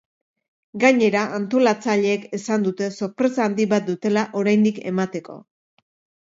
Gainera, 0.83 1.25
antolatzaileek 1.39 2.25
esan 2.37 2.65
dute 2.69 2.87
sorpresa 3.01 3.45
handi 3.49 3.69
bat 3.75 3.87
dutela 3.91 4.25
oraindik 4.43 4.81
emateko. 4.95 5.39